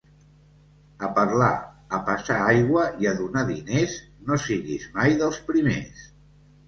A 1.07 1.09
parlar, 1.17 1.49
a 1.99 1.99
passar 2.07 2.37
aigua 2.45 2.85
i 3.05 3.09
a 3.11 3.13
donar 3.21 3.43
diners 3.53 3.95
no 4.31 4.41
siguis 4.49 4.89
mai 4.97 5.15
dels 5.21 5.39
primers. 5.51 6.03